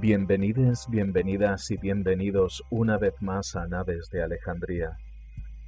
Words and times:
Bienvenides, 0.00 0.86
bienvenidas 0.88 1.72
y 1.72 1.76
bienvenidos 1.76 2.62
una 2.70 2.98
vez 2.98 3.20
más 3.20 3.56
a 3.56 3.66
Naves 3.66 4.08
de 4.10 4.22
Alejandría, 4.22 4.96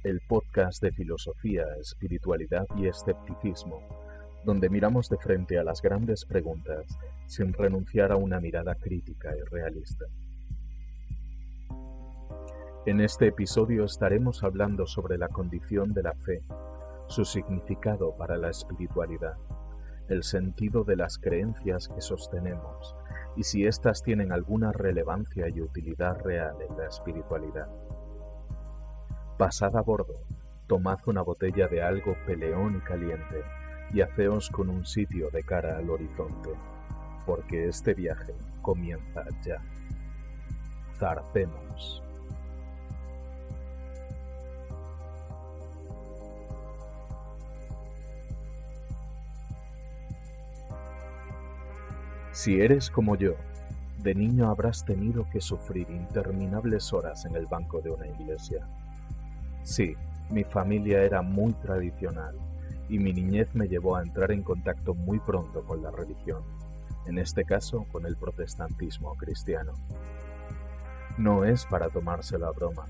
el 0.05 0.21
podcast 0.21 0.81
de 0.81 0.93
filosofía, 0.93 1.65
espiritualidad 1.81 2.65
y 2.77 2.87
escepticismo, 2.87 3.81
donde 4.45 4.69
miramos 4.69 5.09
de 5.09 5.17
frente 5.17 5.59
a 5.59 5.65
las 5.65 5.81
grandes 5.81 6.23
preguntas 6.23 6.85
sin 7.27 7.51
renunciar 7.51 8.13
a 8.13 8.15
una 8.15 8.39
mirada 8.39 8.73
crítica 8.75 9.35
y 9.35 9.41
realista. 9.49 10.05
En 12.85 13.01
este 13.01 13.27
episodio 13.27 13.83
estaremos 13.83 14.45
hablando 14.45 14.87
sobre 14.87 15.17
la 15.17 15.27
condición 15.27 15.91
de 15.93 16.03
la 16.03 16.13
fe, 16.13 16.41
su 17.07 17.25
significado 17.25 18.15
para 18.15 18.37
la 18.37 18.49
espiritualidad, 18.49 19.35
el 20.07 20.23
sentido 20.23 20.85
de 20.85 20.95
las 20.95 21.17
creencias 21.17 21.89
que 21.89 21.99
sostenemos, 21.99 22.95
y 23.35 23.43
si 23.43 23.65
éstas 23.65 24.03
tienen 24.03 24.31
alguna 24.31 24.71
relevancia 24.71 25.47
y 25.49 25.61
utilidad 25.61 26.19
real 26.19 26.55
en 26.67 26.77
la 26.77 26.87
espiritualidad. 26.87 27.67
Pasad 29.37 29.75
a 29.75 29.81
bordo, 29.81 30.21
tomad 30.67 30.99
una 31.07 31.21
botella 31.21 31.67
de 31.67 31.81
algo 31.81 32.15
peleón 32.25 32.77
y 32.77 32.81
caliente 32.81 33.43
y 33.93 34.01
haceos 34.01 34.49
con 34.49 34.69
un 34.69 34.85
sitio 34.85 35.29
de 35.31 35.43
cara 35.43 35.77
al 35.77 35.89
horizonte, 35.89 36.51
porque 37.25 37.67
este 37.67 37.93
viaje 37.93 38.33
comienza 38.61 39.23
ya. 39.43 39.61
Zarpemos. 40.97 42.03
Si 52.31 52.61
eres 52.61 52.89
como 52.89 53.17
yo, 53.17 53.35
de 53.99 54.15
niño 54.15 54.49
habrás 54.49 54.85
tenido 54.85 55.29
que 55.29 55.41
sufrir 55.41 55.89
interminables 55.89 56.93
horas 56.93 57.25
en 57.25 57.35
el 57.35 57.45
banco 57.45 57.81
de 57.81 57.91
una 57.91 58.07
iglesia. 58.07 58.65
Sí, 59.63 59.95
mi 60.29 60.45
familia 60.45 61.03
era 61.03 61.21
muy 61.21 61.51
tradicional 61.53 62.35
y 62.87 62.99
mi 62.99 63.11
niñez 63.11 63.53
me 63.53 63.67
llevó 63.67 63.97
a 63.97 64.01
entrar 64.01 64.31
en 64.31 64.43
contacto 64.43 64.93
muy 64.93 65.19
pronto 65.19 65.63
con 65.63 65.83
la 65.83 65.91
religión, 65.91 66.41
en 67.05 67.19
este 67.19 67.43
caso 67.43 67.85
con 67.91 68.05
el 68.05 68.15
protestantismo 68.15 69.13
cristiano. 69.15 69.73
No 71.17 71.43
es 71.43 71.65
para 71.65 71.89
tomárselo 71.89 72.47
a 72.47 72.51
broma, 72.51 72.85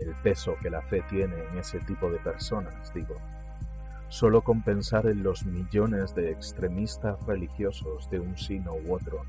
el 0.00 0.12
peso 0.24 0.56
que 0.60 0.70
la 0.70 0.82
fe 0.82 1.04
tiene 1.08 1.36
en 1.52 1.58
ese 1.58 1.78
tipo 1.80 2.10
de 2.10 2.18
personas, 2.18 2.92
digo 2.92 3.14
solo 4.12 4.42
con 4.42 4.60
pensar 4.60 5.06
en 5.06 5.22
los 5.22 5.46
millones 5.46 6.14
de 6.14 6.32
extremistas 6.32 7.18
religiosos 7.24 8.10
de 8.10 8.20
un 8.20 8.36
sino 8.36 8.74
u 8.74 8.92
otro 8.92 9.22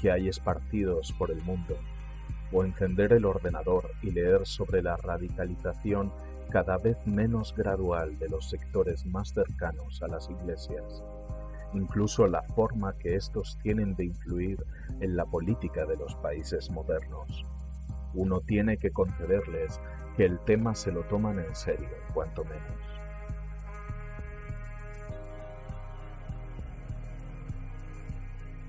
que 0.00 0.10
hay 0.10 0.28
esparcidos 0.28 1.12
por 1.18 1.30
el 1.30 1.42
mundo, 1.42 1.76
o 2.50 2.64
encender 2.64 3.12
el 3.12 3.26
ordenador 3.26 3.90
y 4.00 4.12
leer 4.12 4.46
sobre 4.46 4.80
la 4.80 4.96
radicalización 4.96 6.10
cada 6.48 6.78
vez 6.78 6.96
menos 7.06 7.54
gradual 7.54 8.18
de 8.18 8.30
los 8.30 8.48
sectores 8.48 9.04
más 9.04 9.28
cercanos 9.34 10.02
a 10.02 10.08
las 10.08 10.30
iglesias, 10.30 11.04
incluso 11.74 12.26
la 12.26 12.42
forma 12.42 12.94
que 12.94 13.16
estos 13.16 13.58
tienen 13.62 13.94
de 13.94 14.06
influir 14.06 14.64
en 15.00 15.16
la 15.16 15.26
política 15.26 15.84
de 15.84 15.98
los 15.98 16.16
países 16.16 16.70
modernos. 16.70 17.44
Uno 18.14 18.40
tiene 18.40 18.78
que 18.78 18.90
concederles 18.90 19.78
que 20.16 20.24
el 20.24 20.40
tema 20.40 20.74
se 20.74 20.92
lo 20.92 21.02
toman 21.02 21.40
en 21.40 21.54
serio, 21.54 21.90
cuanto 22.14 22.42
menos. 22.44 22.89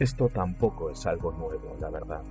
Esto 0.01 0.29
tampoco 0.29 0.89
es 0.89 1.06
algo 1.06 1.31
nuevo, 1.31 1.78
la 1.79 1.91
verdad. 1.91 2.23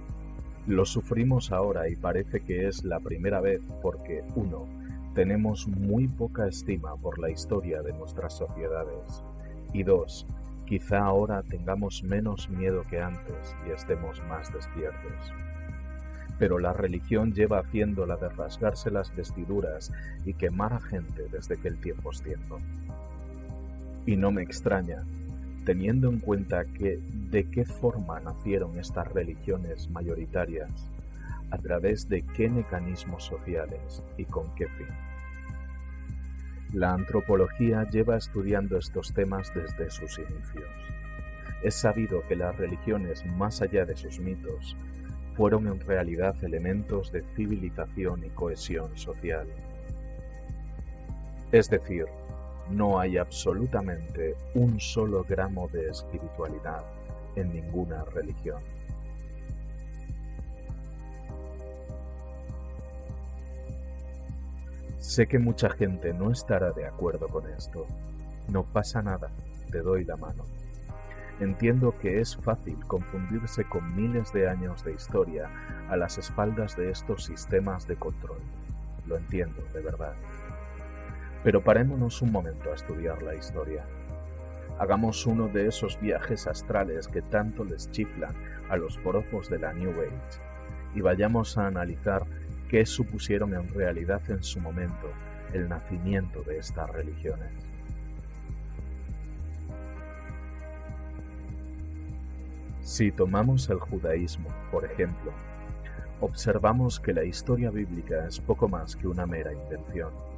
Lo 0.66 0.84
sufrimos 0.84 1.52
ahora 1.52 1.88
y 1.88 1.94
parece 1.94 2.40
que 2.40 2.66
es 2.66 2.82
la 2.82 2.98
primera 2.98 3.40
vez 3.40 3.60
porque, 3.80 4.24
uno, 4.34 4.66
tenemos 5.14 5.68
muy 5.68 6.08
poca 6.08 6.48
estima 6.48 6.96
por 6.96 7.20
la 7.20 7.30
historia 7.30 7.80
de 7.82 7.92
nuestras 7.92 8.36
sociedades 8.36 9.22
y 9.72 9.84
dos, 9.84 10.26
quizá 10.66 10.98
ahora 10.98 11.44
tengamos 11.44 12.02
menos 12.02 12.50
miedo 12.50 12.82
que 12.90 13.00
antes 13.00 13.54
y 13.64 13.70
estemos 13.70 14.20
más 14.28 14.52
despiertos. 14.52 15.32
Pero 16.40 16.58
la 16.58 16.72
religión 16.72 17.34
lleva 17.34 17.60
haciendo 17.60 18.04
la 18.04 18.16
de 18.16 18.30
rasgarse 18.30 18.90
las 18.90 19.14
vestiduras 19.14 19.92
y 20.24 20.34
quemar 20.34 20.72
a 20.72 20.80
gente 20.80 21.28
desde 21.30 21.56
que 21.56 21.68
el 21.68 21.80
tiempo 21.80 22.10
es 22.10 22.20
tiempo. 22.20 22.58
Y 24.06 24.16
no 24.16 24.32
me 24.32 24.42
extraña, 24.42 25.04
teniendo 25.70 26.08
en 26.08 26.18
cuenta 26.18 26.64
que 26.64 26.98
de 27.30 27.48
qué 27.48 27.64
forma 27.64 28.18
nacieron 28.18 28.76
estas 28.76 29.06
religiones 29.06 29.88
mayoritarias, 29.90 30.68
a 31.52 31.58
través 31.58 32.08
de 32.08 32.22
qué 32.22 32.48
mecanismos 32.48 33.22
sociales 33.22 34.02
y 34.16 34.24
con 34.24 34.52
qué 34.56 34.66
fin. 34.66 34.88
La 36.72 36.92
antropología 36.92 37.88
lleva 37.88 38.16
estudiando 38.16 38.78
estos 38.78 39.14
temas 39.14 39.54
desde 39.54 39.92
sus 39.92 40.18
inicios. 40.18 40.68
Es 41.62 41.76
sabido 41.76 42.26
que 42.26 42.34
las 42.34 42.56
religiones, 42.56 43.24
más 43.24 43.62
allá 43.62 43.84
de 43.84 43.96
sus 43.96 44.18
mitos, 44.18 44.76
fueron 45.36 45.68
en 45.68 45.78
realidad 45.78 46.34
elementos 46.42 47.12
de 47.12 47.22
civilización 47.36 48.24
y 48.24 48.30
cohesión 48.30 48.98
social. 48.98 49.46
Es 51.52 51.70
decir, 51.70 52.06
no 52.70 53.00
hay 53.00 53.18
absolutamente 53.18 54.36
un 54.54 54.80
solo 54.80 55.24
gramo 55.28 55.68
de 55.68 55.88
espiritualidad 55.88 56.84
en 57.36 57.52
ninguna 57.52 58.04
religión. 58.04 58.62
Sé 64.98 65.26
que 65.26 65.38
mucha 65.38 65.70
gente 65.70 66.12
no 66.12 66.30
estará 66.30 66.70
de 66.72 66.86
acuerdo 66.86 67.26
con 67.26 67.48
esto. 67.50 67.86
No 68.48 68.62
pasa 68.62 69.02
nada, 69.02 69.30
te 69.70 69.80
doy 69.80 70.04
la 70.04 70.16
mano. 70.16 70.44
Entiendo 71.40 71.94
que 71.98 72.20
es 72.20 72.36
fácil 72.36 72.76
confundirse 72.86 73.64
con 73.64 73.96
miles 73.96 74.32
de 74.32 74.48
años 74.48 74.84
de 74.84 74.92
historia 74.92 75.50
a 75.88 75.96
las 75.96 76.18
espaldas 76.18 76.76
de 76.76 76.90
estos 76.90 77.24
sistemas 77.24 77.88
de 77.88 77.96
control. 77.96 78.40
Lo 79.06 79.16
entiendo, 79.16 79.62
de 79.72 79.80
verdad. 79.80 80.14
Pero 81.42 81.62
parémonos 81.62 82.20
un 82.20 82.32
momento 82.32 82.70
a 82.70 82.74
estudiar 82.74 83.22
la 83.22 83.34
historia. 83.34 83.84
Hagamos 84.78 85.26
uno 85.26 85.48
de 85.48 85.68
esos 85.68 85.98
viajes 86.00 86.46
astrales 86.46 87.08
que 87.08 87.22
tanto 87.22 87.64
les 87.64 87.90
chiflan 87.90 88.34
a 88.68 88.76
los 88.76 88.98
forofos 88.98 89.48
de 89.48 89.58
la 89.58 89.72
New 89.72 89.90
Age 89.90 90.40
y 90.94 91.00
vayamos 91.00 91.56
a 91.56 91.66
analizar 91.66 92.24
qué 92.68 92.84
supusieron 92.86 93.54
en 93.54 93.68
realidad 93.68 94.22
en 94.30 94.42
su 94.42 94.60
momento 94.60 95.10
el 95.52 95.68
nacimiento 95.68 96.42
de 96.42 96.58
estas 96.58 96.90
religiones. 96.90 97.52
Si 102.82 103.12
tomamos 103.12 103.68
el 103.70 103.78
judaísmo, 103.78 104.48
por 104.70 104.84
ejemplo, 104.84 105.32
observamos 106.20 107.00
que 107.00 107.12
la 107.12 107.24
historia 107.24 107.70
bíblica 107.70 108.26
es 108.26 108.40
poco 108.40 108.68
más 108.68 108.96
que 108.96 109.08
una 109.08 109.26
mera 109.26 109.52
invención 109.52 110.29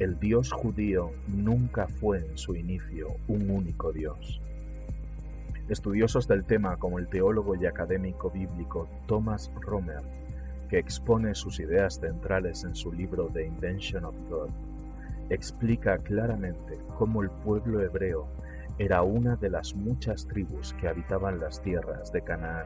el 0.00 0.18
Dios 0.18 0.50
judío 0.50 1.10
nunca 1.28 1.86
fue 1.86 2.20
en 2.20 2.38
su 2.38 2.56
inicio 2.56 3.16
un 3.28 3.50
único 3.50 3.92
Dios. 3.92 4.40
Estudiosos 5.68 6.26
del 6.26 6.46
tema 6.46 6.78
como 6.78 6.98
el 6.98 7.06
teólogo 7.06 7.54
y 7.54 7.66
académico 7.66 8.30
bíblico 8.30 8.88
Thomas 9.06 9.52
Romer, 9.60 10.00
que 10.70 10.78
expone 10.78 11.34
sus 11.34 11.60
ideas 11.60 12.00
centrales 12.00 12.64
en 12.64 12.74
su 12.74 12.90
libro 12.90 13.28
The 13.30 13.44
Invention 13.44 14.06
of 14.06 14.14
God, 14.30 14.48
explica 15.28 15.98
claramente 15.98 16.78
cómo 16.96 17.22
el 17.22 17.28
pueblo 17.28 17.82
hebreo 17.82 18.26
era 18.78 19.02
una 19.02 19.36
de 19.36 19.50
las 19.50 19.74
muchas 19.74 20.26
tribus 20.26 20.72
que 20.80 20.88
habitaban 20.88 21.38
las 21.40 21.60
tierras 21.60 22.10
de 22.10 22.22
Canaán, 22.22 22.64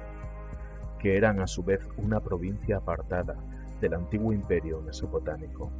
que 1.00 1.16
eran 1.16 1.40
a 1.40 1.48
su 1.48 1.64
vez 1.64 1.80
una 1.96 2.20
provincia 2.20 2.76
apartada 2.76 3.34
del 3.80 3.94
antiguo 3.94 4.32
imperio 4.32 4.80
mesopotámico. 4.82 5.72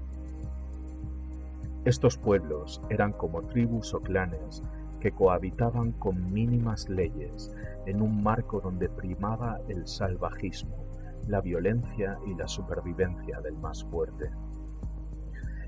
Estos 1.85 2.17
pueblos 2.17 2.81
eran 2.89 3.13
como 3.13 3.43
tribus 3.43 3.93
o 3.93 4.01
clanes 4.01 4.63
que 5.01 5.13
cohabitaban 5.13 5.93
con 5.93 6.33
mínimas 6.33 6.89
leyes 6.89 7.53
en 7.85 8.01
un 8.01 8.23
marco 8.23 8.59
donde 8.59 8.89
primaba 8.89 9.61
el 9.69 9.87
salvajismo, 9.87 10.87
la 11.29 11.43
violencia 11.43 12.19
y 12.27 12.35
la 12.37 12.49
supervivencia 12.49 13.39
del 13.43 13.59
más 13.59 13.85
fuerte. 13.85 14.31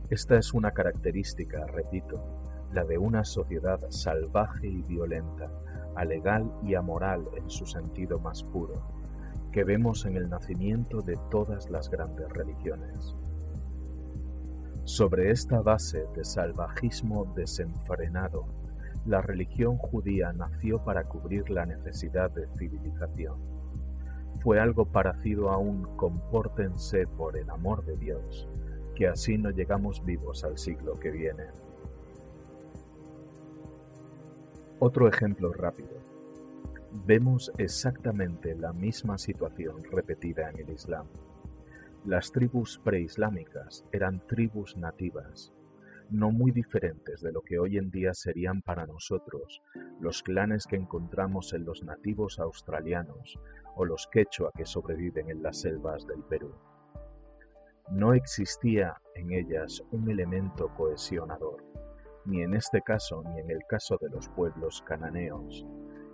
Esta 0.08 0.38
es 0.38 0.54
una 0.54 0.70
característica, 0.70 1.66
repito, 1.66 2.24
la 2.72 2.84
de 2.84 2.96
una 2.96 3.22
sociedad 3.22 3.80
salvaje 3.90 4.68
y 4.68 4.80
violenta, 4.80 5.50
alegal 5.96 6.50
y 6.62 6.76
amoral 6.76 7.28
en 7.36 7.50
su 7.50 7.66
sentido 7.66 8.18
más 8.18 8.42
puro, 8.42 8.80
que 9.52 9.64
vemos 9.64 10.06
en 10.06 10.16
el 10.16 10.30
nacimiento 10.30 11.02
de 11.02 11.18
todas 11.30 11.68
las 11.68 11.90
grandes 11.90 12.30
religiones. 12.30 13.14
Sobre 14.86 15.32
esta 15.32 15.62
base 15.62 16.06
de 16.14 16.24
salvajismo 16.24 17.24
desenfrenado, 17.34 18.46
la 19.04 19.20
religión 19.20 19.78
judía 19.78 20.32
nació 20.32 20.78
para 20.84 21.02
cubrir 21.08 21.50
la 21.50 21.66
necesidad 21.66 22.30
de 22.30 22.46
civilización. 22.56 23.34
fue 24.38 24.60
algo 24.60 24.84
parecido 24.84 25.50
a 25.50 25.58
un 25.58 25.82
compórtense 25.96 27.08
por 27.08 27.36
el 27.36 27.50
amor 27.50 27.84
de 27.84 27.96
Dios, 27.96 28.46
que 28.94 29.08
así 29.08 29.36
no 29.38 29.50
llegamos 29.50 30.04
vivos 30.04 30.44
al 30.44 30.56
siglo 30.56 31.00
que 31.00 31.10
viene. 31.10 31.46
Otro 34.78 35.08
ejemplo 35.08 35.52
rápido. 35.52 35.98
Vemos 37.04 37.50
exactamente 37.58 38.54
la 38.54 38.72
misma 38.72 39.18
situación 39.18 39.82
repetida 39.90 40.48
en 40.48 40.60
el 40.60 40.70
Islam. 40.70 41.06
Las 42.06 42.30
tribus 42.30 42.78
preislámicas 42.84 43.84
eran 43.90 44.24
tribus 44.28 44.76
nativas, 44.76 45.52
no 46.08 46.30
muy 46.30 46.52
diferentes 46.52 47.20
de 47.20 47.32
lo 47.32 47.42
que 47.42 47.58
hoy 47.58 47.78
en 47.78 47.90
día 47.90 48.14
serían 48.14 48.62
para 48.62 48.86
nosotros 48.86 49.60
los 49.98 50.22
clanes 50.22 50.68
que 50.68 50.76
encontramos 50.76 51.52
en 51.52 51.64
los 51.64 51.82
nativos 51.82 52.38
australianos 52.38 53.40
o 53.74 53.84
los 53.84 54.06
quechua 54.06 54.52
que 54.56 54.66
sobreviven 54.66 55.30
en 55.30 55.42
las 55.42 55.62
selvas 55.62 56.06
del 56.06 56.22
Perú. 56.22 56.54
No 57.90 58.14
existía 58.14 59.02
en 59.16 59.32
ellas 59.32 59.82
un 59.90 60.08
elemento 60.08 60.68
cohesionador, 60.76 61.64
ni 62.24 62.40
en 62.40 62.54
este 62.54 62.82
caso 62.82 63.24
ni 63.24 63.40
en 63.40 63.50
el 63.50 63.64
caso 63.68 63.98
de 64.00 64.10
los 64.10 64.28
pueblos 64.28 64.80
cananeos, 64.86 65.66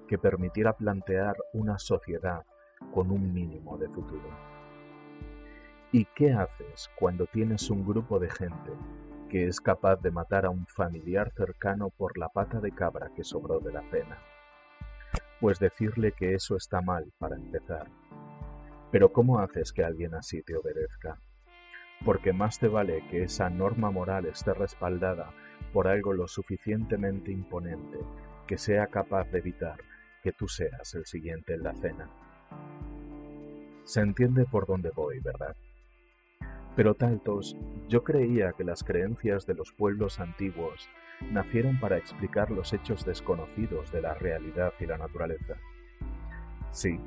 que 0.09 0.17
permitiera 0.17 0.73
plantear 0.73 1.37
una 1.53 1.79
sociedad 1.79 2.47
con 2.95 3.11
un 3.11 3.35
mínimo 3.35 3.77
de 3.77 3.91
futuro. 3.91 4.52
¿Y 5.93 6.07
qué 6.07 6.33
haces 6.33 6.91
cuando 6.97 7.27
tienes 7.27 7.69
un 7.71 7.87
grupo 7.87 8.19
de 8.19 8.31
gente 8.31 8.73
que 9.33 9.47
es 9.47 9.63
capaz 9.63 9.97
de 9.97 10.11
matar 10.11 10.45
a 10.45 10.51
un 10.51 10.67
familiar 10.67 11.31
cercano 11.31 11.89
por 11.89 12.19
la 12.19 12.29
pata 12.29 12.61
de 12.61 12.71
cabra 12.71 13.11
que 13.17 13.25
sobró 13.25 13.61
de 13.61 13.73
la 13.73 13.83
cena. 13.91 14.19
Pues 15.41 15.59
decirle 15.59 16.13
que 16.13 16.35
eso 16.35 16.55
está 16.55 16.83
mal 16.83 17.11
para 17.19 17.37
empezar. 17.37 17.87
Pero 18.91 19.11
¿cómo 19.11 19.39
haces 19.39 19.73
que 19.73 19.85
alguien 19.85 20.15
así 20.15 20.43
te 20.43 20.55
obedezca? 20.55 21.19
Porque 22.05 22.35
más 22.35 22.59
te 22.59 22.69
vale 22.69 23.09
que 23.09 23.23
esa 23.23 23.49
norma 23.49 23.91
moral 23.91 24.27
esté 24.27 24.53
respaldada 24.53 25.31
por 25.73 25.89
algo 25.89 26.13
lo 26.13 26.29
suficientemente 26.29 27.33
imponente 27.33 28.01
que 28.47 28.59
sea 28.59 28.89
capaz 28.89 29.31
de 29.31 29.39
evitar 29.39 29.79
que 30.23 30.33
tú 30.33 30.47
seas 30.47 30.95
el 30.95 31.07
siguiente 31.07 31.55
en 31.55 31.63
la 31.63 31.75
cena. 31.75 32.11
Se 33.85 34.01
entiende 34.03 34.45
por 34.45 34.67
dónde 34.67 34.91
voy, 34.95 35.21
¿verdad? 35.21 35.57
Pero 36.75 36.95
tantos, 36.95 37.57
yo 37.89 38.03
creía 38.03 38.53
que 38.53 38.65
las 38.65 38.83
creencias 38.83 39.47
de 39.47 39.55
los 39.55 39.73
pueblos 39.73 40.21
antiguos 40.21 40.89
nacieron 41.31 41.79
para 41.79 41.99
explicar 41.99 42.51
los 42.51 42.73
hechos 42.73 43.05
desconocidos 43.05 43.93
de 43.93 44.01
la 44.01 44.15
realidad 44.15 44.73
y 44.81 44.87
la 44.87 44.97
naturaleza. 44.97 45.57
Sí, 46.71 46.99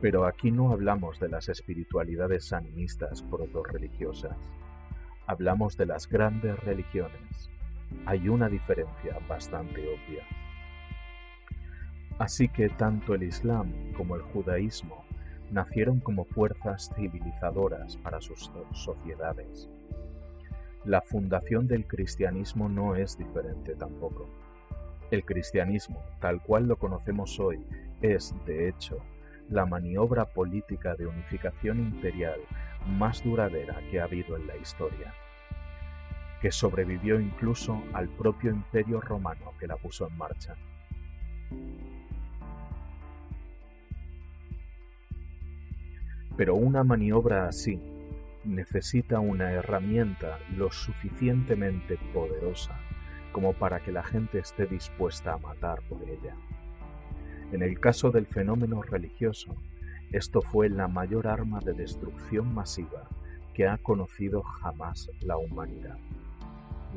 pero 0.00 0.24
aquí 0.24 0.50
no 0.52 0.70
hablamos 0.70 1.18
de 1.18 1.28
las 1.28 1.48
espiritualidades 1.48 2.52
animistas 2.52 3.22
proto-religiosas. 3.22 4.36
Hablamos 5.26 5.76
de 5.76 5.86
las 5.86 6.08
grandes 6.08 6.58
religiones. 6.60 7.50
Hay 8.06 8.28
una 8.28 8.48
diferencia 8.48 9.18
bastante 9.28 9.80
obvia. 9.80 10.24
Así 12.18 12.48
que 12.48 12.68
tanto 12.68 13.14
el 13.14 13.24
Islam 13.24 13.92
como 13.96 14.14
el 14.14 14.22
judaísmo 14.22 15.04
nacieron 15.52 16.00
como 16.00 16.24
fuerzas 16.24 16.90
civilizadoras 16.96 17.96
para 17.98 18.20
sus 18.20 18.50
sociedades. 18.72 19.68
La 20.84 21.02
fundación 21.02 21.68
del 21.68 21.86
cristianismo 21.86 22.68
no 22.68 22.96
es 22.96 23.16
diferente 23.16 23.76
tampoco. 23.76 24.28
El 25.10 25.24
cristianismo, 25.24 26.02
tal 26.20 26.42
cual 26.42 26.66
lo 26.66 26.76
conocemos 26.76 27.38
hoy, 27.38 27.64
es, 28.00 28.34
de 28.46 28.68
hecho, 28.68 28.98
la 29.48 29.66
maniobra 29.66 30.24
política 30.24 30.94
de 30.94 31.06
unificación 31.06 31.78
imperial 31.80 32.40
más 32.86 33.22
duradera 33.22 33.78
que 33.90 34.00
ha 34.00 34.04
habido 34.04 34.36
en 34.36 34.46
la 34.46 34.56
historia, 34.56 35.14
que 36.40 36.50
sobrevivió 36.50 37.20
incluso 37.20 37.82
al 37.92 38.08
propio 38.08 38.50
imperio 38.50 39.00
romano 39.00 39.52
que 39.60 39.66
la 39.66 39.76
puso 39.76 40.08
en 40.08 40.16
marcha. 40.16 40.56
Pero 46.36 46.54
una 46.54 46.82
maniobra 46.82 47.46
así 47.46 47.80
necesita 48.44 49.20
una 49.20 49.52
herramienta 49.52 50.38
lo 50.56 50.70
suficientemente 50.70 51.98
poderosa 52.12 52.78
como 53.32 53.54
para 53.54 53.80
que 53.80 53.92
la 53.92 54.02
gente 54.02 54.38
esté 54.38 54.66
dispuesta 54.66 55.34
a 55.34 55.38
matar 55.38 55.80
por 55.88 56.02
ella. 56.02 56.36
En 57.52 57.62
el 57.62 57.80
caso 57.80 58.10
del 58.10 58.26
fenómeno 58.26 58.82
religioso, 58.82 59.56
esto 60.10 60.42
fue 60.42 60.68
la 60.68 60.88
mayor 60.88 61.26
arma 61.26 61.60
de 61.60 61.72
destrucción 61.72 62.54
masiva 62.54 63.08
que 63.54 63.66
ha 63.66 63.78
conocido 63.78 64.42
jamás 64.42 65.10
la 65.20 65.36
humanidad, 65.36 65.96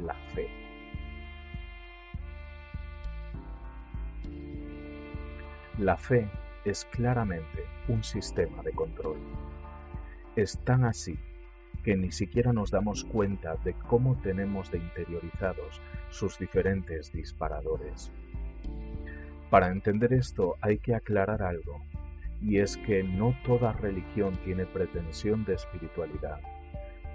la 0.04 0.16
fe. 0.34 0.50
La 5.78 5.98
fe 5.98 6.30
es 6.66 6.86
claramente 6.86 7.64
un 7.88 8.04
sistema 8.04 8.62
de 8.64 8.72
control. 8.72 9.18
Es 10.36 10.60
tan 10.66 10.84
así 10.84 11.18
que 11.84 11.96
ni 11.96 12.12
siquiera 12.12 12.52
nos 12.52 12.72
damos 12.72 13.04
cuenta 13.04 13.56
de 13.64 13.74
cómo 13.74 14.18
tenemos 14.18 14.72
de 14.72 14.80
interiorizados 14.80 15.80
sus 16.10 16.40
diferentes 16.40 17.14
disparadores. 17.14 18.12
Para 19.52 19.70
entender 19.70 20.12
esto 20.14 20.56
hay 20.62 20.80
que 20.80 20.96
aclarar 20.96 21.44
algo, 21.44 21.84
y 22.42 22.58
es 22.58 22.78
que 22.78 23.04
no 23.04 23.36
toda 23.46 23.74
religión 23.74 24.36
tiene 24.44 24.66
pretensión 24.66 25.46
de 25.46 25.54
espiritualidad, 25.54 26.42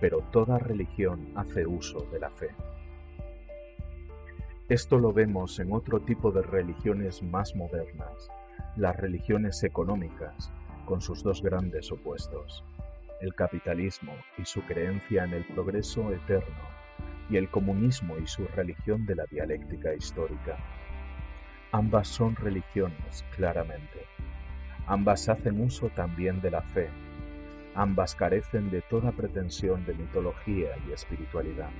pero 0.00 0.20
toda 0.30 0.58
religión 0.58 1.32
hace 1.34 1.66
uso 1.66 2.06
de 2.12 2.20
la 2.20 2.30
fe. 2.30 2.50
Esto 4.68 4.98
lo 4.98 5.12
vemos 5.12 5.58
en 5.58 5.72
otro 5.72 6.00
tipo 6.00 6.30
de 6.30 6.42
religiones 6.42 7.24
más 7.24 7.56
modernas, 7.56 8.30
las 8.76 8.96
religiones 8.96 9.62
económicas, 9.64 10.52
con 10.84 11.00
sus 11.00 11.22
dos 11.22 11.42
grandes 11.42 11.90
opuestos, 11.90 12.64
el 13.20 13.34
capitalismo 13.34 14.12
y 14.38 14.44
su 14.44 14.62
creencia 14.62 15.24
en 15.24 15.34
el 15.34 15.44
progreso 15.44 16.12
eterno, 16.12 16.68
y 17.28 17.36
el 17.36 17.48
comunismo 17.48 18.16
y 18.18 18.26
su 18.26 18.46
religión 18.48 19.06
de 19.06 19.14
la 19.16 19.24
dialéctica 19.26 19.94
histórica. 19.94 20.56
Ambas 21.72 22.08
son 22.08 22.34
religiones, 22.34 23.24
claramente. 23.36 24.06
Ambas 24.86 25.28
hacen 25.28 25.60
uso 25.60 25.88
también 25.90 26.40
de 26.40 26.50
la 26.50 26.62
fe. 26.62 26.88
Ambas 27.74 28.16
carecen 28.16 28.70
de 28.70 28.82
toda 28.82 29.12
pretensión 29.12 29.84
de 29.86 29.94
mitología 29.94 30.70
y 30.88 30.92
espiritualidad. 30.92 31.70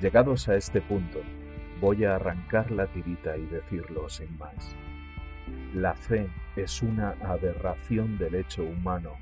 Llegados 0.00 0.48
a 0.48 0.54
este 0.56 0.80
punto, 0.80 1.20
Voy 1.80 2.04
a 2.04 2.16
arrancar 2.16 2.72
la 2.72 2.88
tirita 2.88 3.36
y 3.36 3.46
decirlo 3.46 4.08
sin 4.08 4.36
más. 4.36 4.74
La 5.74 5.94
fe 5.94 6.28
es 6.56 6.82
una 6.82 7.10
aberración 7.22 8.18
del 8.18 8.34
hecho 8.34 8.64
humano 8.64 9.12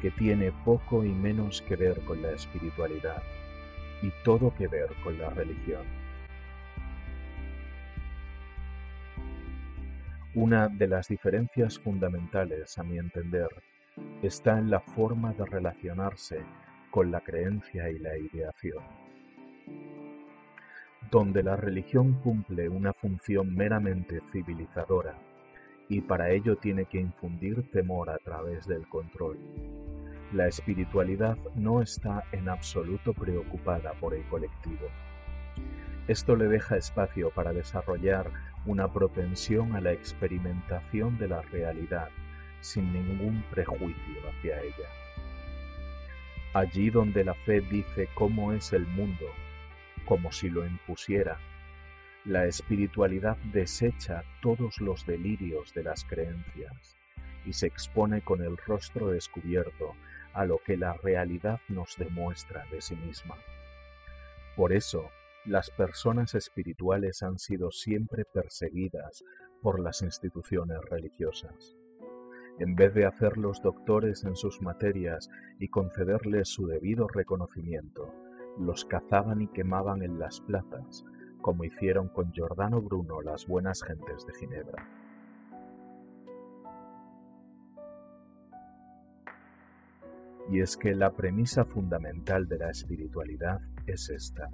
que 0.00 0.12
tiene 0.12 0.52
poco 0.64 1.04
y 1.04 1.08
menos 1.08 1.60
que 1.62 1.74
ver 1.74 1.98
con 2.04 2.22
la 2.22 2.30
espiritualidad 2.30 3.20
y 4.00 4.12
todo 4.22 4.54
que 4.54 4.68
ver 4.68 4.90
con 5.02 5.18
la 5.18 5.30
religión. 5.30 5.82
Una 10.34 10.68
de 10.68 10.86
las 10.86 11.08
diferencias 11.08 11.80
fundamentales, 11.80 12.78
a 12.78 12.84
mi 12.84 12.96
entender, 12.96 13.48
está 14.22 14.56
en 14.56 14.70
la 14.70 14.78
forma 14.78 15.32
de 15.32 15.44
relacionarse 15.44 16.44
con 16.92 17.10
la 17.10 17.20
creencia 17.22 17.90
y 17.90 17.98
la 17.98 18.16
ideación 18.16 19.07
donde 21.10 21.42
la 21.42 21.56
religión 21.56 22.14
cumple 22.22 22.68
una 22.68 22.92
función 22.92 23.54
meramente 23.54 24.20
civilizadora 24.30 25.16
y 25.88 26.02
para 26.02 26.30
ello 26.30 26.56
tiene 26.56 26.84
que 26.84 27.00
infundir 27.00 27.70
temor 27.70 28.10
a 28.10 28.18
través 28.18 28.66
del 28.66 28.86
control. 28.88 29.38
La 30.32 30.46
espiritualidad 30.46 31.38
no 31.54 31.80
está 31.80 32.24
en 32.32 32.50
absoluto 32.50 33.14
preocupada 33.14 33.92
por 33.94 34.12
el 34.12 34.22
colectivo. 34.24 34.88
Esto 36.06 36.36
le 36.36 36.46
deja 36.46 36.76
espacio 36.76 37.30
para 37.30 37.54
desarrollar 37.54 38.30
una 38.66 38.92
propensión 38.92 39.74
a 39.76 39.80
la 39.80 39.92
experimentación 39.92 41.16
de 41.16 41.28
la 41.28 41.40
realidad 41.40 42.08
sin 42.60 42.92
ningún 42.92 43.42
prejuicio 43.50 44.28
hacia 44.28 44.60
ella. 44.60 44.88
Allí 46.52 46.90
donde 46.90 47.24
la 47.24 47.34
fe 47.34 47.60
dice 47.62 48.08
cómo 48.14 48.52
es 48.52 48.74
el 48.74 48.86
mundo 48.86 49.26
como 50.08 50.32
si 50.32 50.48
lo 50.48 50.66
impusiera. 50.66 51.38
La 52.24 52.46
espiritualidad 52.46 53.36
desecha 53.52 54.24
todos 54.40 54.80
los 54.80 55.04
delirios 55.04 55.74
de 55.74 55.84
las 55.84 56.04
creencias 56.04 56.96
y 57.44 57.52
se 57.52 57.66
expone 57.66 58.22
con 58.22 58.42
el 58.42 58.56
rostro 58.56 59.10
descubierto 59.10 59.94
a 60.32 60.46
lo 60.46 60.58
que 60.64 60.78
la 60.78 60.94
realidad 60.94 61.60
nos 61.68 61.96
demuestra 61.98 62.64
de 62.72 62.80
sí 62.80 62.96
misma. 62.96 63.36
Por 64.56 64.72
eso, 64.72 65.10
las 65.44 65.70
personas 65.70 66.34
espirituales 66.34 67.22
han 67.22 67.38
sido 67.38 67.70
siempre 67.70 68.24
perseguidas 68.24 69.22
por 69.62 69.78
las 69.78 70.02
instituciones 70.02 70.78
religiosas. 70.90 71.76
en 72.60 72.74
vez 72.74 72.92
de 72.92 73.06
hacerlos 73.06 73.62
doctores 73.62 74.24
en 74.24 74.34
sus 74.34 74.60
materias 74.60 75.30
y 75.60 75.68
concederles 75.68 76.48
su 76.48 76.66
debido 76.66 77.06
reconocimiento, 77.06 78.12
los 78.58 78.84
cazaban 78.84 79.40
y 79.42 79.48
quemaban 79.48 80.02
en 80.02 80.18
las 80.18 80.40
plazas, 80.40 81.04
como 81.40 81.64
hicieron 81.64 82.08
con 82.08 82.32
Giordano 82.32 82.80
Bruno 82.80 83.22
las 83.22 83.46
buenas 83.46 83.82
gentes 83.82 84.26
de 84.26 84.34
Ginebra. 84.34 84.86
Y 90.50 90.60
es 90.60 90.76
que 90.76 90.94
la 90.94 91.10
premisa 91.12 91.64
fundamental 91.64 92.48
de 92.48 92.58
la 92.58 92.70
espiritualidad 92.70 93.60
es 93.86 94.08
esta. 94.08 94.48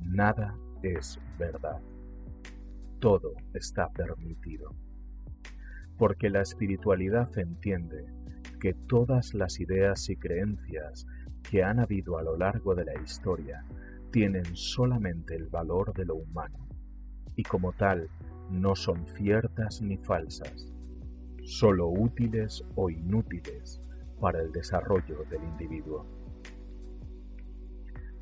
Nada 0.00 0.56
es 0.82 1.20
verdad. 1.38 1.80
Todo 2.98 3.34
está 3.54 3.88
permitido 3.90 4.70
porque 5.98 6.30
la 6.30 6.42
espiritualidad 6.42 7.36
entiende 7.38 8.06
que 8.60 8.74
todas 8.74 9.34
las 9.34 9.60
ideas 9.60 10.08
y 10.10 10.16
creencias 10.16 11.06
que 11.50 11.62
han 11.62 11.80
habido 11.80 12.18
a 12.18 12.22
lo 12.22 12.36
largo 12.36 12.74
de 12.74 12.84
la 12.84 13.00
historia 13.00 13.64
tienen 14.10 14.44
solamente 14.54 15.34
el 15.34 15.46
valor 15.46 15.92
de 15.94 16.04
lo 16.04 16.16
humano 16.16 16.68
y 17.34 17.42
como 17.42 17.72
tal 17.72 18.08
no 18.50 18.76
son 18.76 19.06
ciertas 19.06 19.82
ni 19.82 19.96
falsas, 19.98 20.72
solo 21.42 21.88
útiles 21.88 22.64
o 22.74 22.88
inútiles 22.90 23.82
para 24.20 24.40
el 24.40 24.52
desarrollo 24.52 25.24
del 25.30 25.42
individuo. 25.44 26.06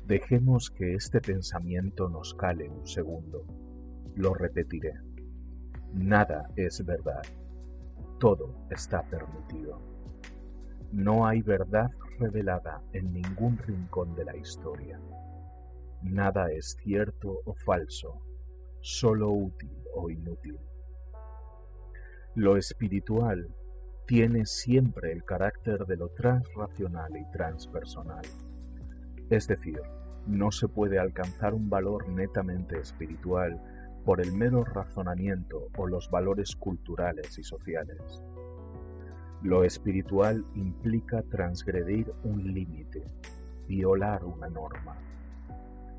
Dejemos 0.05 0.69
que 0.69 0.95
este 0.95 1.21
pensamiento 1.21 2.09
nos 2.09 2.33
cale 2.33 2.69
un 2.69 2.85
segundo. 2.85 3.45
Lo 4.15 4.33
repetiré. 4.33 4.93
Nada 5.93 6.49
es 6.55 6.85
verdad 6.85 7.23
todo 8.19 8.55
está 8.69 9.03
permitido. 9.03 9.94
No 10.95 11.27
hay 11.27 11.41
verdad 11.41 11.91
revelada 12.19 12.81
en 12.93 13.11
ningún 13.11 13.57
rincón 13.57 14.15
de 14.15 14.23
la 14.23 14.37
historia. 14.37 14.97
Nada 16.01 16.49
es 16.53 16.77
cierto 16.81 17.41
o 17.43 17.53
falso, 17.53 18.21
solo 18.79 19.29
útil 19.29 19.77
o 19.93 20.09
inútil. 20.09 20.57
Lo 22.33 22.55
espiritual 22.55 23.53
tiene 24.07 24.45
siempre 24.45 25.11
el 25.11 25.25
carácter 25.25 25.85
de 25.85 25.97
lo 25.97 26.07
transracional 26.11 27.17
y 27.17 27.29
transpersonal. 27.29 28.23
Es 29.29 29.49
decir, 29.49 29.81
no 30.27 30.49
se 30.53 30.69
puede 30.69 30.97
alcanzar 30.97 31.53
un 31.53 31.69
valor 31.69 32.07
netamente 32.07 32.79
espiritual 32.79 33.61
por 34.05 34.21
el 34.21 34.31
mero 34.31 34.63
razonamiento 34.63 35.67
o 35.77 35.87
los 35.87 36.09
valores 36.09 36.55
culturales 36.55 37.37
y 37.37 37.43
sociales. 37.43 38.23
Lo 39.45 39.63
espiritual 39.63 40.43
implica 40.55 41.21
transgredir 41.21 42.11
un 42.23 42.51
límite, 42.51 43.03
violar 43.67 44.25
una 44.25 44.49
norma. 44.49 44.95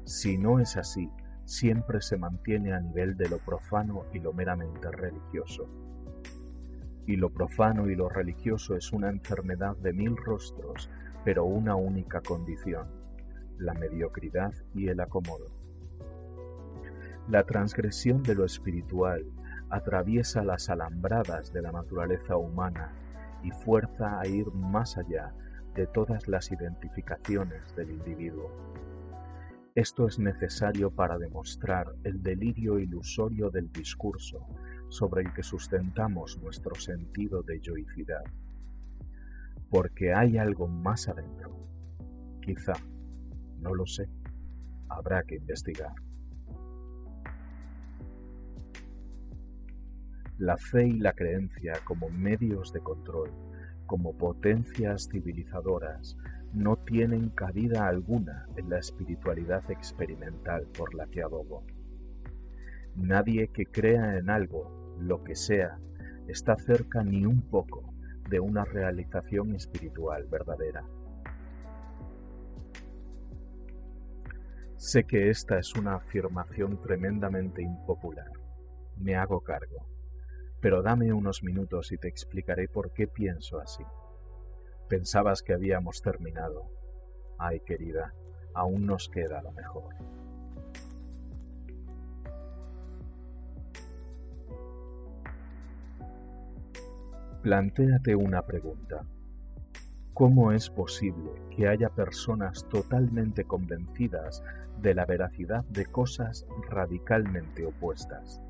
Si 0.03 0.37
no 0.37 0.59
es 0.59 0.77
así, 0.77 1.09
siempre 1.45 2.01
se 2.01 2.17
mantiene 2.17 2.73
a 2.73 2.81
nivel 2.81 3.17
de 3.17 3.29
lo 3.29 3.39
profano 3.39 4.07
y 4.13 4.19
lo 4.19 4.33
meramente 4.33 4.91
religioso. 4.91 5.69
Y 7.07 7.15
lo 7.15 7.31
profano 7.31 7.89
y 7.89 7.95
lo 7.95 8.09
religioso 8.09 8.75
es 8.75 8.93
una 8.93 9.11
enfermedad 9.11 9.77
de 9.77 9.93
mil 9.93 10.17
rostros, 10.17 10.91
pero 11.25 11.45
una 11.45 11.77
única 11.77 12.23
condición, 12.23 12.89
la 13.59 13.75
mediocridad 13.75 14.55
y 14.75 14.89
el 14.89 14.99
acomodo. 14.99 15.53
La 17.29 17.45
transgresión 17.45 18.25
de 18.25 18.35
lo 18.35 18.45
espiritual 18.45 19.25
atraviesa 19.71 20.43
las 20.43 20.69
alambradas 20.69 21.53
de 21.53 21.63
la 21.63 21.71
naturaleza 21.71 22.37
humana 22.37 22.91
y 23.43 23.51
fuerza 23.51 24.21
a 24.21 24.27
ir 24.27 24.51
más 24.53 24.97
allá 24.97 25.35
de 25.75 25.87
todas 25.87 26.27
las 26.27 26.51
identificaciones 26.51 27.75
del 27.77 27.91
individuo. 27.91 28.51
Esto 29.75 30.07
es 30.07 30.19
necesario 30.19 30.91
para 30.91 31.19
demostrar 31.19 31.95
el 32.03 32.23
delirio 32.23 32.79
ilusorio 32.79 33.51
del 33.51 33.71
discurso 33.71 34.47
sobre 34.89 35.23
el 35.23 35.35
que 35.35 35.43
sustentamos 35.43 36.39
nuestro 36.43 36.75
sentido 36.77 37.43
de 37.43 37.61
yoicidad. 37.61 38.25
Porque 39.69 40.15
hay 40.15 40.39
algo 40.39 40.67
más 40.67 41.09
adentro. 41.09 41.69
Quizá, 42.41 42.73
no 43.61 43.75
lo 43.75 43.85
sé, 43.85 44.09
habrá 44.89 45.23
que 45.25 45.35
investigar. 45.35 46.06
La 50.39 50.59
fe 50.59 50.87
y 50.87 50.99
la 50.99 51.15
creencia 51.15 51.75
como 51.85 52.11
medios 52.11 52.73
de 52.73 52.81
control, 52.81 53.31
como 53.87 54.17
potencias 54.19 55.09
civilizadoras, 55.11 56.19
no 56.53 56.77
tienen 56.77 57.31
cabida 57.31 57.89
alguna 57.89 58.47
en 58.57 58.69
la 58.69 58.79
espiritualidad 58.79 59.71
experimental 59.71 60.67
por 60.77 60.95
la 60.95 61.07
que 61.07 61.23
abogo. 61.23 61.65
Nadie 62.97 63.49
que 63.49 63.65
crea 63.67 64.19
en 64.19 64.29
algo, 64.29 64.97
lo 64.99 65.25
que 65.25 65.35
sea, 65.35 65.79
está 66.29 66.57
cerca 66.57 67.03
ni 67.03 67.25
un 67.25 67.41
poco 67.41 67.95
de 68.29 68.41
una 68.41 68.65
realización 68.65 69.55
espiritual 69.55 70.27
verdadera. 70.27 70.85
Sé 74.77 75.05
que 75.05 75.31
esta 75.31 75.59
es 75.59 75.75
una 75.75 75.95
afirmación 75.95 76.81
tremendamente 76.83 77.63
impopular. 77.63 78.31
Me 78.99 79.15
hago 79.15 79.41
cargo 79.41 79.96
pero 80.67 80.83
dame 80.83 81.13
unos 81.13 81.45
minutos 81.45 81.93
y 81.93 81.97
te 81.97 82.09
explicaré 82.09 82.67
por 82.67 82.91
qué 82.91 83.07
pienso 83.07 83.61
así. 83.61 83.85
Pensabas 84.89 85.41
que 85.41 85.53
habíamos 85.53 86.03
terminado. 86.03 86.65
Ay, 87.39 87.61
querida, 87.61 88.13
aún 88.53 88.85
nos 88.85 89.09
queda 89.09 89.41
lo 89.43 89.53
mejor. 89.53 89.95
Plantéate 97.45 98.17
una 98.17 98.43
pregunta. 98.43 99.07
¿Cómo 100.15 100.51
es 100.51 100.69
posible 100.69 101.31
que 101.57 101.69
haya 101.69 101.91
personas 101.91 102.67
totalmente 102.69 103.45
convencidas 103.45 104.43
de 104.83 104.95
la 104.95 105.07
veracidad 105.07 105.65
de 105.67 105.87
cosas 105.87 106.45
radicalmente 106.69 107.65
opuestas? 107.65 108.41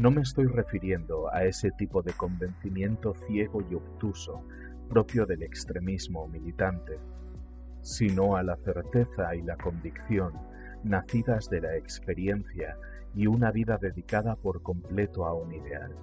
No 0.00 0.10
me 0.10 0.22
estoy 0.22 0.46
refiriendo 0.46 1.30
a 1.30 1.44
ese 1.44 1.72
tipo 1.72 2.00
de 2.02 2.14
convencimiento 2.14 3.12
ciego 3.12 3.60
y 3.70 3.74
obtuso 3.74 4.42
propio 4.88 5.26
del 5.26 5.42
extremismo 5.42 6.26
militante, 6.26 6.98
sino 7.82 8.34
a 8.34 8.42
la 8.42 8.56
certeza 8.56 9.34
y 9.34 9.42
la 9.42 9.58
convicción 9.58 10.32
nacidas 10.84 11.50
de 11.50 11.60
la 11.60 11.76
experiencia 11.76 12.78
y 13.14 13.26
una 13.26 13.50
vida 13.50 13.76
dedicada 13.76 14.36
por 14.36 14.62
completo 14.62 15.26
a 15.26 15.34
un 15.34 15.52
ideal. 15.52 15.94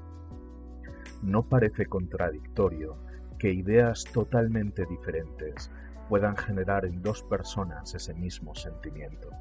No 1.24 1.50
parece 1.50 1.88
contradictorio 1.88 2.98
que 3.40 3.52
ideas 3.52 4.04
totalmente 4.14 4.86
diferentes 4.86 5.72
puedan 6.08 6.38
generar 6.38 6.86
en 6.86 7.02
dos 7.02 7.24
personas 7.24 7.96
ese 7.96 8.14
mismo 8.14 8.54
sentimiento. 8.54 9.32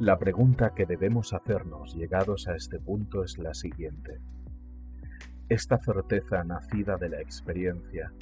La 0.00 0.18
pregunta 0.18 0.74
que 0.74 0.86
debemos 0.86 1.32
hacernos 1.32 1.94
llegados 1.94 2.48
a 2.48 2.56
este 2.56 2.80
punto 2.80 3.22
es 3.22 3.38
la 3.38 3.54
siguiente. 3.54 4.20
¿Esta 5.48 5.78
certeza 5.78 6.42
nacida 6.44 6.96
de 6.96 7.10
la 7.10 7.20
experiencia 7.20 8.12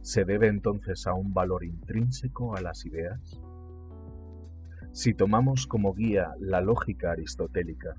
se 0.00 0.24
debe 0.24 0.48
entonces 0.48 1.06
a 1.06 1.12
un 1.12 1.34
valor 1.34 1.64
intrínseco 1.64 2.56
a 2.56 2.62
las 2.62 2.86
ideas? 2.86 3.40
Si 4.92 5.14
tomamos 5.14 5.66
como 5.66 5.94
guía 5.94 6.32
la 6.40 6.60
lógica 6.60 7.12
aristotélica, 7.12 7.94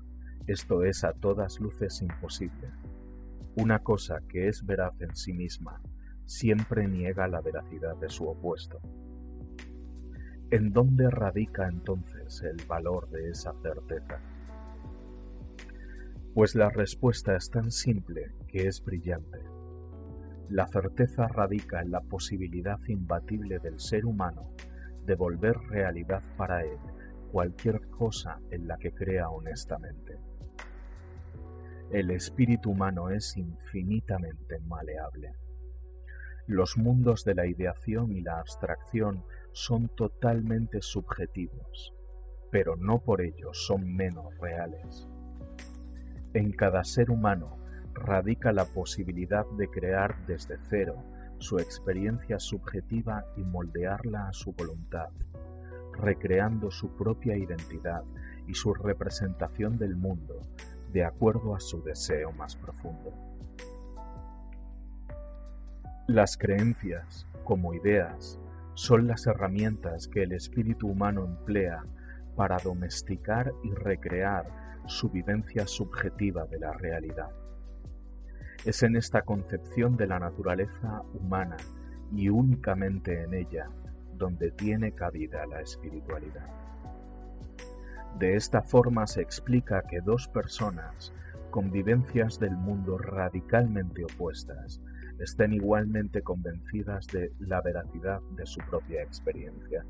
esto 0.46 0.82
es 0.82 1.04
a 1.04 1.12
todas 1.12 1.60
luces 1.60 2.02
imposible. 2.02 2.72
Una 3.56 3.78
cosa 3.78 4.20
que 4.28 4.48
es 4.48 4.66
veraz 4.66 5.00
en 5.00 5.14
sí 5.14 5.32
misma 5.32 5.80
siempre 6.26 6.88
niega 6.88 7.28
la 7.28 7.40
veracidad 7.40 7.96
de 7.96 8.08
su 8.10 8.28
opuesto. 8.28 8.80
¿En 10.52 10.72
dónde 10.72 11.08
radica 11.08 11.68
entonces 11.68 12.42
el 12.42 12.56
valor 12.66 13.08
de 13.10 13.30
esa 13.30 13.52
certeza? 13.62 14.20
Pues 16.34 16.56
la 16.56 16.70
respuesta 16.70 17.36
es 17.36 17.50
tan 17.50 17.70
simple 17.70 18.32
que 18.48 18.66
es 18.66 18.82
brillante. 18.82 19.38
La 20.48 20.66
certeza 20.66 21.28
radica 21.28 21.80
en 21.80 21.92
la 21.92 22.00
posibilidad 22.00 22.80
imbatible 22.88 23.60
del 23.60 23.78
ser 23.78 24.04
humano 24.04 24.50
de 25.06 25.14
volver 25.14 25.56
realidad 25.68 26.24
para 26.36 26.64
él 26.64 26.78
cualquier 27.30 27.80
cosa 27.88 28.40
en 28.50 28.66
la 28.66 28.76
que 28.76 28.90
crea 28.90 29.28
honestamente. 29.28 30.18
El 31.92 32.10
espíritu 32.10 32.72
humano 32.72 33.10
es 33.10 33.36
infinitamente 33.36 34.58
maleable. 34.66 35.32
Los 36.48 36.76
mundos 36.76 37.22
de 37.22 37.36
la 37.36 37.46
ideación 37.46 38.10
y 38.10 38.20
la 38.20 38.40
abstracción 38.40 39.22
son 39.52 39.88
totalmente 39.88 40.82
subjetivos, 40.82 41.94
pero 42.50 42.76
no 42.76 42.98
por 42.98 43.20
ello 43.20 43.52
son 43.52 43.94
menos 43.94 44.36
reales. 44.38 45.08
En 46.34 46.52
cada 46.52 46.84
ser 46.84 47.10
humano 47.10 47.58
radica 47.94 48.52
la 48.52 48.64
posibilidad 48.64 49.46
de 49.58 49.68
crear 49.68 50.24
desde 50.26 50.58
cero 50.68 51.02
su 51.38 51.58
experiencia 51.58 52.38
subjetiva 52.38 53.24
y 53.36 53.40
moldearla 53.40 54.28
a 54.28 54.32
su 54.32 54.52
voluntad, 54.52 55.10
recreando 55.92 56.70
su 56.70 56.96
propia 56.96 57.36
identidad 57.36 58.04
y 58.46 58.54
su 58.54 58.74
representación 58.74 59.78
del 59.78 59.96
mundo 59.96 60.40
de 60.92 61.04
acuerdo 61.04 61.54
a 61.54 61.60
su 61.60 61.82
deseo 61.82 62.32
más 62.32 62.56
profundo. 62.56 63.12
Las 66.06 66.36
creencias, 66.36 67.26
como 67.44 67.72
ideas, 67.74 68.38
son 68.80 69.06
las 69.06 69.26
herramientas 69.26 70.08
que 70.08 70.22
el 70.22 70.32
espíritu 70.32 70.88
humano 70.88 71.26
emplea 71.26 71.84
para 72.34 72.56
domesticar 72.56 73.52
y 73.62 73.74
recrear 73.74 74.80
su 74.86 75.10
vivencia 75.10 75.66
subjetiva 75.66 76.46
de 76.46 76.60
la 76.60 76.72
realidad. 76.72 77.28
Es 78.64 78.82
en 78.82 78.96
esta 78.96 79.20
concepción 79.20 79.98
de 79.98 80.06
la 80.06 80.18
naturaleza 80.18 81.02
humana 81.12 81.58
y 82.10 82.30
únicamente 82.30 83.22
en 83.22 83.34
ella 83.34 83.68
donde 84.14 84.50
tiene 84.50 84.92
cabida 84.92 85.44
la 85.44 85.60
espiritualidad. 85.60 86.48
De 88.18 88.34
esta 88.34 88.62
forma 88.62 89.06
se 89.06 89.20
explica 89.20 89.82
que 89.82 90.00
dos 90.00 90.26
personas 90.26 91.12
con 91.50 91.70
vivencias 91.70 92.40
del 92.40 92.56
mundo 92.56 92.96
radicalmente 92.96 94.04
opuestas 94.04 94.80
estén 95.20 95.52
igualmente 95.52 96.22
convencidas 96.22 97.06
de 97.08 97.32
la 97.38 97.60
veracidad 97.60 98.20
de 98.36 98.46
su 98.46 98.60
propia 98.68 99.02
experiencia. 99.02 99.84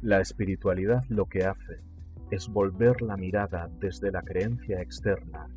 La 0.00 0.20
espiritualidad 0.20 1.04
lo 1.08 1.26
que 1.26 1.44
hace 1.44 1.80
es 2.30 2.48
volver 2.48 3.02
la 3.02 3.16
mirada 3.16 3.68
desde 3.78 4.10
la 4.10 4.22
creencia 4.22 4.80
externa 4.80 5.48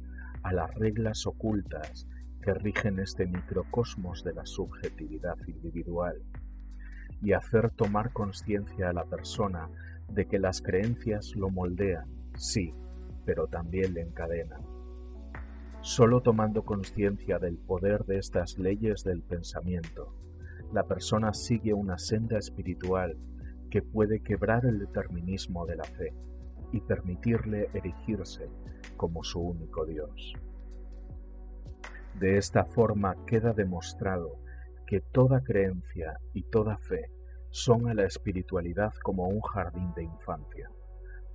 a 0.43 0.53
las 0.53 0.73
reglas 0.75 1.25
ocultas 1.25 2.05
que 2.41 2.53
rigen 2.53 2.99
este 2.99 3.25
microcosmos 3.25 4.23
de 4.23 4.33
la 4.33 4.45
subjetividad 4.45 5.37
individual 5.47 6.21
y 7.21 7.31
hacer 7.31 7.71
tomar 7.71 8.11
conciencia 8.11 8.89
a 8.89 8.93
la 8.93 9.05
persona 9.05 9.69
de 10.11 10.27
que 10.27 10.37
las 10.37 10.61
creencias 10.61 11.33
lo 11.35 11.49
moldean, 11.49 12.05
sí, 12.35 12.73
pero 13.25 13.47
también 13.47 13.93
le 13.93 14.01
encadenan. 14.01 14.74
Solo 15.85 16.19
tomando 16.19 16.65
conciencia 16.65 17.37
del 17.37 17.59
poder 17.59 18.05
de 18.05 18.17
estas 18.17 18.57
leyes 18.57 19.03
del 19.03 19.21
pensamiento, 19.21 20.15
la 20.73 20.87
persona 20.87 21.31
sigue 21.31 21.75
una 21.75 21.99
senda 21.99 22.39
espiritual 22.39 23.15
que 23.69 23.83
puede 23.83 24.23
quebrar 24.23 24.65
el 24.65 24.79
determinismo 24.79 25.63
de 25.67 25.75
la 25.75 25.83
fe 25.83 26.11
y 26.71 26.81
permitirle 26.81 27.69
erigirse 27.75 28.49
como 28.97 29.23
su 29.23 29.39
único 29.39 29.85
Dios. 29.85 30.33
De 32.19 32.39
esta 32.39 32.65
forma 32.65 33.15
queda 33.27 33.53
demostrado 33.53 34.39
que 34.87 35.01
toda 35.01 35.43
creencia 35.43 36.17
y 36.33 36.41
toda 36.49 36.79
fe 36.79 37.11
son 37.51 37.89
a 37.89 37.93
la 37.93 38.05
espiritualidad 38.05 38.91
como 39.03 39.27
un 39.27 39.41
jardín 39.41 39.93
de 39.93 40.05
infancia, 40.05 40.67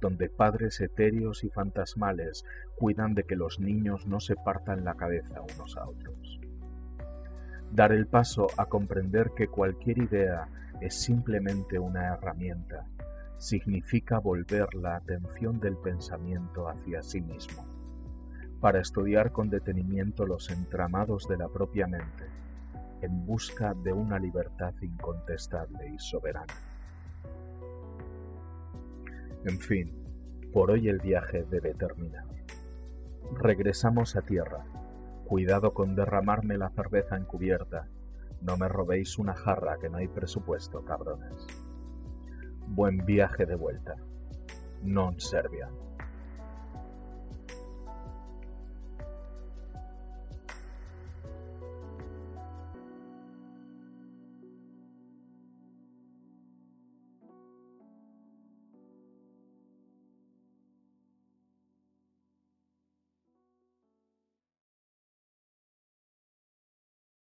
donde 0.00 0.28
padres 0.28 0.80
etéreos 0.80 1.44
y 1.44 1.50
fantasmales 1.50 2.44
cuidan 2.76 3.14
de 3.14 3.24
que 3.24 3.36
los 3.36 3.60
niños 3.60 4.06
no 4.06 4.20
se 4.20 4.36
partan 4.36 4.84
la 4.84 4.94
cabeza 4.94 5.40
unos 5.40 5.76
a 5.76 5.86
otros. 5.86 6.40
Dar 7.72 7.92
el 7.92 8.06
paso 8.06 8.48
a 8.56 8.66
comprender 8.66 9.30
que 9.36 9.48
cualquier 9.48 9.98
idea 9.98 10.48
es 10.80 11.00
simplemente 11.02 11.78
una 11.78 12.14
herramienta 12.14 12.86
significa 13.38 14.18
volver 14.18 14.74
la 14.74 14.96
atención 14.96 15.60
del 15.60 15.76
pensamiento 15.76 16.68
hacia 16.68 17.02
sí 17.02 17.20
mismo, 17.20 17.66
para 18.60 18.80
estudiar 18.80 19.32
con 19.32 19.48
detenimiento 19.48 20.26
los 20.26 20.50
entramados 20.50 21.26
de 21.28 21.38
la 21.38 21.48
propia 21.48 21.86
mente, 21.86 22.26
en 23.00 23.24
busca 23.24 23.72
de 23.72 23.92
una 23.92 24.18
libertad 24.18 24.74
incontestable 24.82 25.88
y 25.88 25.98
soberana. 25.98 26.69
En 29.44 29.58
fin, 29.58 29.94
por 30.52 30.70
hoy 30.70 30.88
el 30.88 30.98
viaje 30.98 31.46
debe 31.48 31.72
terminar. 31.74 32.26
Regresamos 33.38 34.16
a 34.16 34.22
tierra. 34.22 34.66
Cuidado 35.24 35.72
con 35.72 35.94
derramarme 35.94 36.58
la 36.58 36.70
cerveza 36.70 37.16
en 37.16 37.24
cubierta. 37.24 37.88
No 38.42 38.56
me 38.56 38.68
robéis 38.68 39.18
una 39.18 39.34
jarra 39.34 39.78
que 39.80 39.88
no 39.88 39.98
hay 39.98 40.08
presupuesto, 40.08 40.84
cabrones. 40.84 41.46
Buen 42.66 43.06
viaje 43.06 43.46
de 43.46 43.54
vuelta. 43.54 43.96
Non 44.82 45.20
serviam. 45.20 45.89